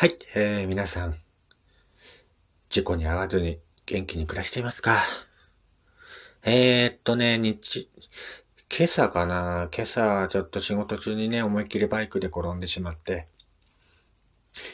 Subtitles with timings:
[0.00, 1.16] はい、えー、皆さん、
[2.70, 5.02] 事故に遭わずに元気に暮らしていますか？
[6.44, 7.90] えー、っとね、日、
[8.70, 9.68] 今朝かな？
[9.74, 13.26] 今朝ちょっと仕事中にね、思いっきりバイクで転んでしまって、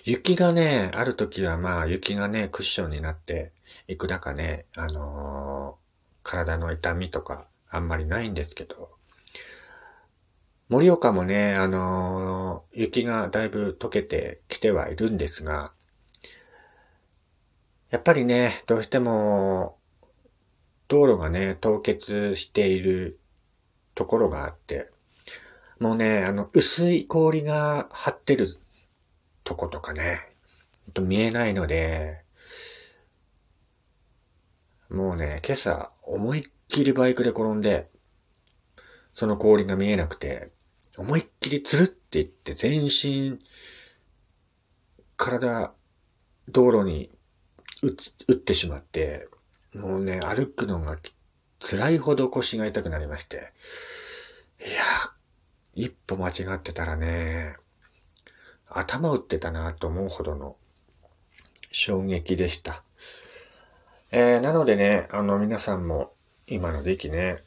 [0.05, 3.53] 雪がね、ある時はまあ雪がね、クッションになって、
[3.89, 8.91] いくらかね、あのー、体の痛みとかあんまりないんですけど、
[10.69, 15.73] 盛岡もね、あのー、雪がだいぶ溶けてきてはいるんですが、
[17.91, 19.79] やっぱりね、どうしても、
[20.89, 23.19] 道路がね、凍結している
[23.95, 24.91] ところがあって、
[25.79, 28.59] もうね、あの、薄い氷が張ってる
[29.45, 30.21] とことかね、
[30.93, 32.23] と見えないので、
[34.89, 37.89] もうね、今朝思いっきりバイクで転んで、
[39.15, 40.51] その氷が見えなくて、
[40.97, 43.39] 思いっきりつるっていって全身、
[45.17, 45.73] 体、
[46.49, 47.11] 道路に
[47.83, 49.29] 打ってしまって、
[49.75, 50.99] もうね、歩くのが
[51.61, 53.53] 辛いほど腰が痛くなりまして、
[54.61, 54.83] いや、
[55.75, 57.57] 一歩間違ってたらね、
[58.69, 60.57] 頭打ってたなと思うほどの
[61.71, 62.83] 衝撃でした。
[64.11, 66.13] えー、なのでね、あの皆さんも
[66.47, 67.43] 今の時期ね、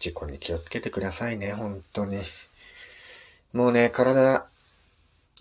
[0.00, 2.22] 事故に気をつけてくださいね、本当に。
[3.52, 4.46] もうね、体、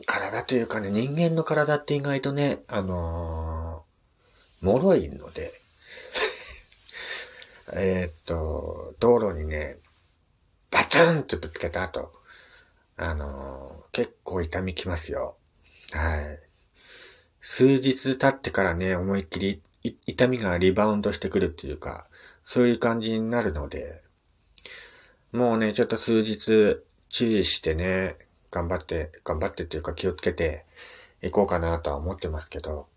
[0.06, 5.60] 体というかね、人間の体って意外とね、あのー、脆いので
[7.74, 9.78] えっと、道路にね、
[10.72, 12.14] バツンとぶつけた後、
[12.96, 15.36] あのー、結構痛みきますよ。
[15.94, 16.40] はい。
[17.42, 19.62] 数日経ってからね、思いっきり
[20.06, 22.08] 痛みがリバウンドしてくるっていうか、
[22.44, 24.02] そういう感じになるので、
[25.32, 28.18] もうね、ちょっと数日注意してね、
[28.52, 30.66] 頑張って、頑張ってっていうか気をつけて
[31.22, 32.88] いこうかなとは思ってますけど、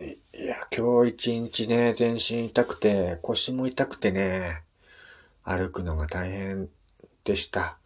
[0.00, 4.62] いや、今日一日ね、全身痛くて、腰も痛くてね、
[5.42, 6.68] 歩くのが大変
[7.24, 7.78] でした。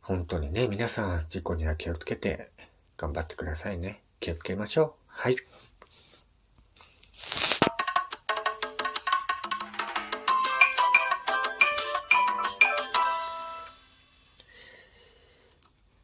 [0.00, 2.50] 本当にね、皆さん、事故には気をつけて
[2.96, 4.02] 頑張ってくださいね。
[4.20, 4.92] 気をつけましょう。
[5.06, 5.36] はい。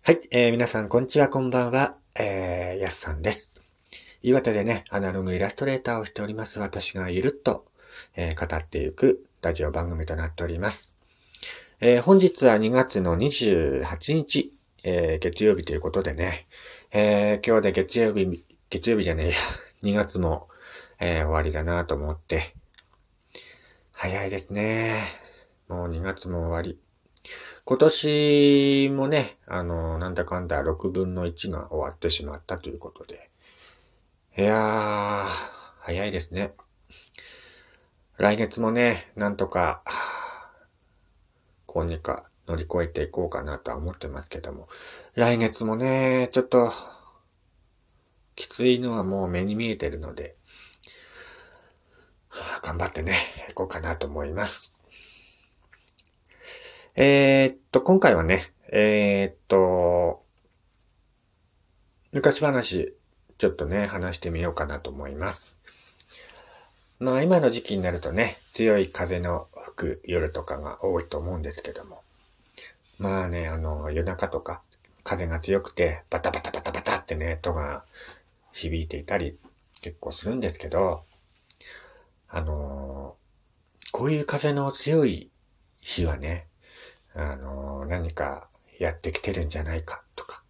[0.07, 1.97] はい、えー、皆さん、こんにちは、こんばんは。
[2.15, 3.61] えー、やすさんです。
[4.23, 7.67] 岩手でね、アナログイラストレーターをしております私がゆるっと、
[8.15, 10.95] えー、語っていくラジオ番組となっております。
[11.81, 14.53] えー、本日は2月の28日、
[14.85, 16.47] えー、月曜日ということでね、
[16.93, 19.35] えー、今日で月曜日、月曜日じゃねえや、
[19.83, 20.47] 2月も、
[21.01, 22.55] えー、終わりだなと思って、
[23.91, 25.03] 早いですね。
[25.67, 26.79] もう2月も終わり。
[27.69, 33.29] 今年もね、あの、なんだかんだ6分の1が終わってしまったということで。
[34.39, 35.27] いやー、
[35.81, 36.53] 早いですね。
[38.19, 39.83] 来月もね、なんとか、
[41.67, 44.69] こうにか乗り越えていこうかなとは思ってますけども。
[45.17, 46.73] 来月もね、ちょっと、
[48.37, 50.37] きついのはもう目に見えてるので、
[52.63, 53.17] 頑張ってね、
[53.51, 54.76] いこうかなと思います。
[56.99, 60.25] えー、っと、今回はね、えー、っと、
[62.13, 62.95] 昔話、
[63.37, 65.55] ちょっとね、話してみようかなと思います。
[66.99, 72.01] まあ今の時期になるとね、強い風の吹く夜とかが多いと思うんですけども。
[72.97, 74.63] まあね、あの、夜中とか
[75.05, 77.85] 風が強くて、バタバタバタバタってね、音が
[78.53, 79.37] 響いていたり
[79.83, 81.05] 結構するんですけど、
[82.31, 83.17] あの
[83.93, 85.31] こういう風の強い
[85.83, 86.47] 日はね、
[87.17, 90.43] あの、何かやってきてるんじゃないかとか、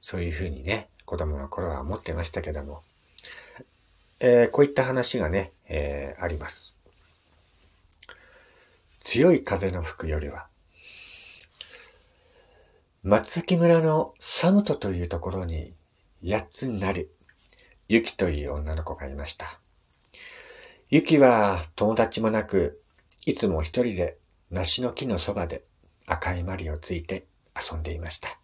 [0.00, 2.82] そういうふうにね、子供の頃は思ってましたけども、
[4.20, 6.76] えー、こういった話がね、えー、あります。
[9.00, 10.46] 強い風の吹く夜は、
[13.02, 15.74] 松崎村のサムトというところに、
[16.24, 17.10] 八つになる、
[17.88, 19.58] ユキという女の子がいました。
[20.90, 22.82] ユキは友達もなく、
[23.24, 24.18] いつも一人で
[24.50, 25.64] 梨の木のそばで
[26.06, 28.38] 赤いマリをついて遊んでいました。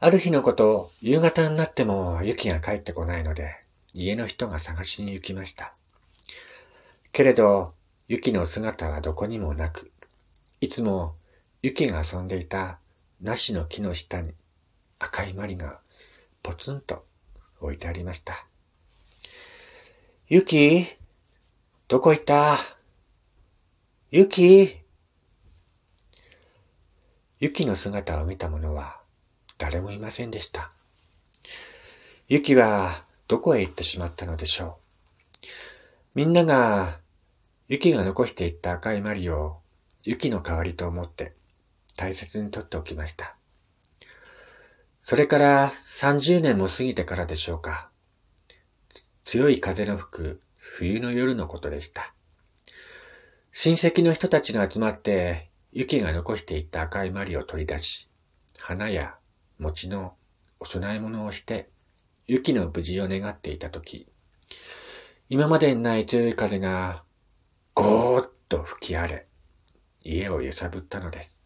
[0.00, 3.54] ある日のこと、夕方になっても雪が帰ってこないので、
[3.94, 5.74] 家の人が探しに行きました。
[7.12, 7.74] けれど、
[8.08, 9.92] 雪の姿はどこにもなく、
[10.60, 11.14] いつも
[11.62, 12.78] 雪が遊んでいた
[13.20, 14.34] 梨の木の下に
[14.98, 15.78] 赤いマリが
[16.42, 17.04] ポツンと
[17.60, 18.44] 置いてありました。
[20.28, 20.86] 雪
[21.86, 22.58] どこ行った？
[24.10, 24.81] 雪
[27.42, 29.00] 雪の姿を見た者は
[29.58, 30.70] 誰もいませんでした。
[32.28, 34.78] 雪はどこへ行ってしまったのでしょ
[35.42, 35.46] う。
[36.14, 37.00] みんなが
[37.66, 39.56] 雪が残していった赤いマリを
[40.04, 41.32] 雪の代わりと思って
[41.96, 43.34] 大切に取っておきました。
[45.02, 47.90] それから30年も過ぎてからでしょうか。
[49.24, 52.14] 強い風の吹く冬の夜のことでした。
[53.50, 58.06] 親戚の人たちが集まって雪が残していった赤いマリを取り出し、
[58.58, 59.14] 花や
[59.58, 60.14] 餅の
[60.60, 61.70] お供え物をして、
[62.26, 64.06] 雪の無事を願っていたとき、
[65.30, 67.04] 今までにない強い風が、
[67.74, 69.26] ゴーッと吹き荒れ、
[70.02, 71.40] 家を揺さぶったのです。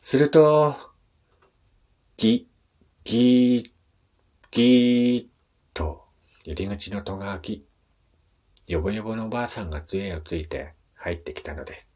[0.00, 0.76] すると、
[2.16, 2.48] ギ、
[3.02, 3.70] ギー、
[4.52, 5.28] ギーっ
[5.74, 6.04] と
[6.44, 7.66] 入り口の戸が開き、
[8.68, 11.91] よぼよぼのおばあさんが杖をついて入ってきたのです。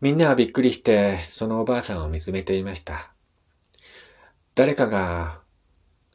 [0.00, 3.12] みんなはびっくりして、そのおばあさんを見つめていました。
[4.54, 5.40] 誰かが、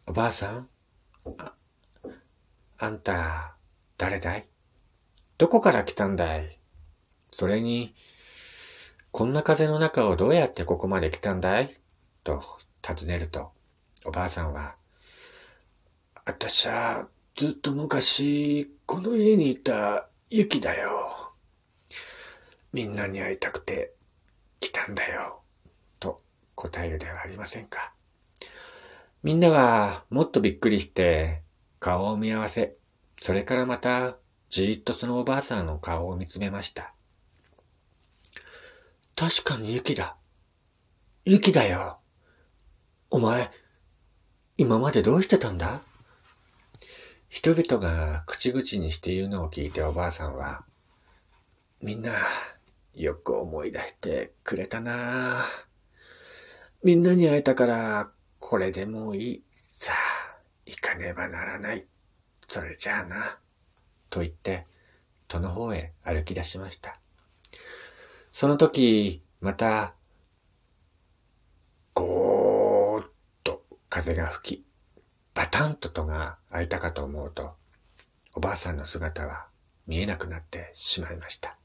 [0.07, 0.69] おばあさん？
[1.37, 1.53] あ、
[2.79, 3.55] あんた、
[3.99, 4.47] 誰だい？
[5.37, 6.59] どこから来たんだい？
[7.29, 7.93] それに、
[9.11, 11.79] こんな風の中をどうやってここまで来たんだい？
[12.23, 12.41] と
[12.81, 13.51] 尋ねると、
[14.03, 14.77] おばあさんは、
[16.25, 21.25] あたしはずっと昔、この家にいたユキだよ。
[22.75, 23.94] みんなに会いたくて
[24.60, 25.39] 来たんだよ。
[25.98, 26.22] と
[26.56, 27.94] 答えるではありませんか。
[29.24, 31.42] みんなはもっとびっくりして
[31.80, 32.75] 顔を見合わせ、
[33.18, 34.18] それからまた
[34.50, 36.94] じーっとそのおばあさんの顔を見つめました。
[39.16, 40.18] 確かに雪だ。
[41.24, 42.00] 雪だよ。
[43.10, 43.51] お前、
[44.57, 45.80] 今までどうしてたんだ？
[47.30, 50.66] 人々が口々にして言うのを聞いておばあさんは、
[51.81, 52.12] みんな、
[52.95, 55.45] よく思い出してくれたな
[56.83, 59.44] みんなに会えたから、これでもいい。
[59.80, 61.88] さあ、行かねばならない。
[62.47, 63.39] それじゃあな。
[64.09, 64.68] と言って、
[65.27, 67.00] 戸の方へ歩き出しました。
[68.31, 69.95] その時、また、
[71.95, 73.07] ゴーッ
[73.44, 74.65] と風が吹き、
[75.33, 77.56] バタンと戸が開いたかと思うと、
[78.36, 79.48] おばあさんの姿は
[79.88, 81.57] 見えなくなってしまいました。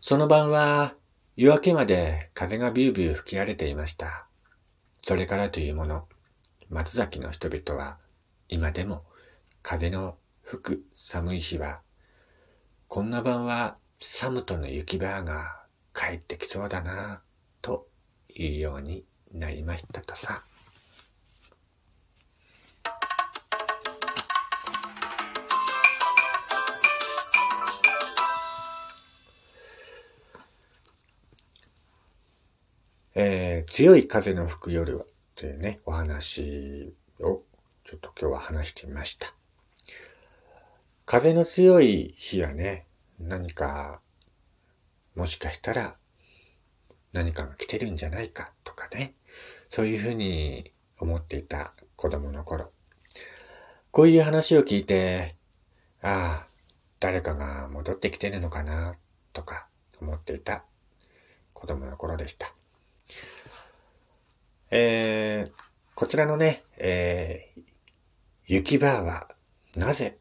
[0.00, 0.94] その晩は
[1.36, 4.26] 夜明けまで風がビュービュー吹き荒れていました。
[5.02, 6.06] それからというもの、
[6.70, 7.98] 松崎の人々は
[8.48, 9.04] 今でも
[9.62, 11.80] 風の吹く寒い日は、
[12.86, 15.62] こんな晩はサムとの雪バーが
[15.92, 17.20] 帰ってきそうだな、
[17.60, 17.88] と
[18.32, 20.44] いうようになりましたとさ。
[33.20, 35.04] えー、強い風の吹く夜は
[35.34, 37.42] というね、お話を
[37.84, 39.34] ちょっと今日は話してみました。
[41.04, 42.86] 風の強い日はね、
[43.18, 43.98] 何か、
[45.16, 45.96] もしかしたら
[47.12, 49.14] 何かが来てるんじゃないかとかね、
[49.68, 50.70] そういうふうに
[51.00, 52.70] 思っていた子供の頃。
[53.90, 55.34] こういう話を聞いて、
[56.02, 56.46] ああ、
[57.00, 58.94] 誰かが戻ってきてるのかな、
[59.32, 59.66] とか
[60.00, 60.62] 思っていた
[61.52, 62.57] 子供の頃でした。
[64.70, 65.52] えー、
[65.94, 67.62] こちらのね、えー、
[68.46, 69.28] 雪バーは
[69.76, 70.18] なぜ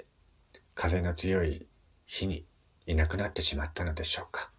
[0.73, 1.67] 風の強い
[2.05, 2.45] 日に
[2.85, 4.49] いなくなってしまったのでしょうか。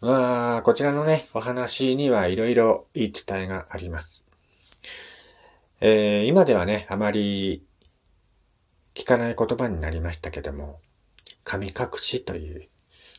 [0.00, 4.22] まあ、こちらのね、お話にはいろいろ言い伝えがあります。
[5.80, 7.66] えー、今ではね、あまり
[8.94, 10.80] 聞かない言葉になりましたけども、
[11.42, 12.68] 神隠しという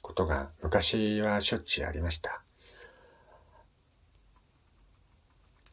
[0.01, 2.43] ことが昔はしょっちゅうありました。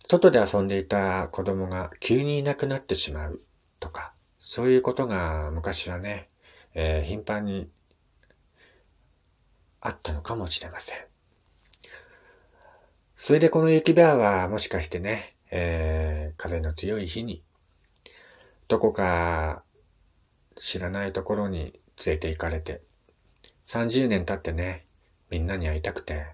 [0.09, 3.43] 外で遊んでいた子供が急にいなくなってしまう
[3.81, 6.29] とか、そういうことが昔はね、
[6.75, 7.69] えー、頻繁に
[9.81, 10.99] あったのかもしれません。
[13.17, 17.43] それでこの雪バーはもしかしてね、えー、風の強い日に、
[18.69, 19.65] どこか
[20.55, 22.81] 知らないところに連れて行かれて、
[23.67, 24.87] 30年経ってね、
[25.31, 26.27] みんなに会いたくて、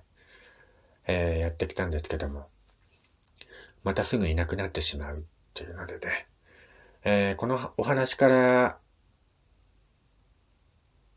[1.07, 2.52] えー、やってきたんですけども、
[3.85, 5.21] またすぐいなくなってしまうっ
[5.55, 6.27] ていうのでね、
[7.05, 8.79] えー、このお話から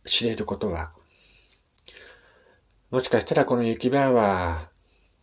[0.06, 0.92] 知れることは、
[2.92, 4.70] もしかしたらこの雪バーは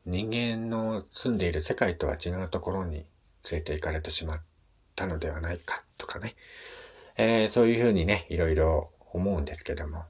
[0.05, 3.07] 人間の住んでいる世界とは違うところに連
[3.53, 4.41] れて行かれてしまっ
[4.95, 6.35] たのではないかとかね、
[7.17, 10.05] えー、そういうふうにね、いろいろ思うんですけども、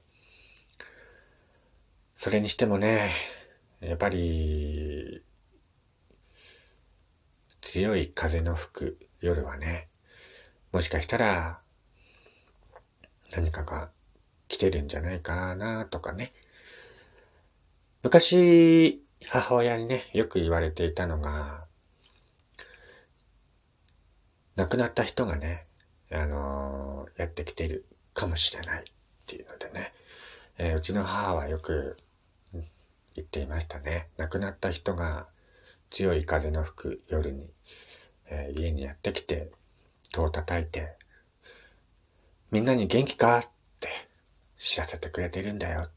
[2.14, 3.10] それにしてもね、
[3.80, 5.22] やっぱり
[7.62, 9.88] 強い風の吹く夜はね、
[10.72, 11.60] もしかしたら
[13.30, 13.90] 何かが
[14.48, 16.32] 来てるんじゃないかなとかね。
[18.02, 21.64] 昔、母親にね、よく言われていたのが、
[24.56, 25.66] 亡くなった人がね、
[26.10, 28.84] あのー、やってきてるかもしれないっ
[29.26, 29.94] ていうのでね、
[30.58, 31.96] えー、うちの母はよく
[33.14, 34.08] 言っていましたね。
[34.18, 35.26] 亡くなった人が
[35.92, 37.50] 強い風の吹く夜に、
[38.26, 39.50] えー、家にやってきて、
[40.10, 40.96] 戸を叩いて、
[42.50, 43.48] みんなに元気かっ
[43.80, 43.88] て
[44.58, 45.90] 知らせてくれてるんだよっ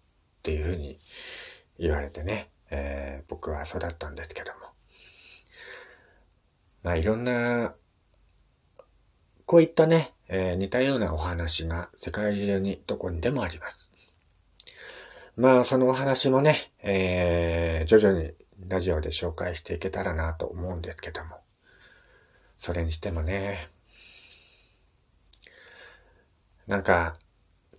[0.43, 0.99] ていうふうに
[1.79, 4.59] 言われてね、えー、僕は育ったんですけども。
[6.83, 7.73] まあいろんな、
[9.45, 13.91] こういったね、えー、似たようなお話が世界中にどこにでもあります。
[15.37, 21.37] まあそのお話もね、えー、徐々にラジオで紹介していけたらなと思うんですけども。
[22.57, 23.69] それにしてもね、
[26.67, 27.17] なんか、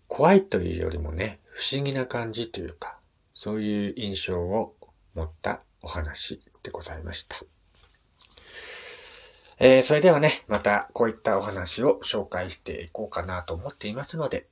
[0.06, 2.98] 怖いというよりもね、不思議な感じというか、
[3.32, 4.76] そういう印象を
[5.14, 7.36] 持ったお話でございました。
[9.58, 14.46] えー、それではね、またこういったお話を紹介していこうかなと思っていますので、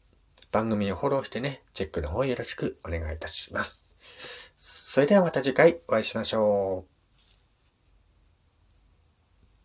[0.50, 3.84] 番組をフォローしてね、チェックの方よろしくお願いいたします。
[4.66, 6.93] それではまた次回お会いしましょう。